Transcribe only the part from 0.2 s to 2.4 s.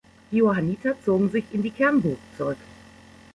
Die Johanniter zogen sich in die Kernburg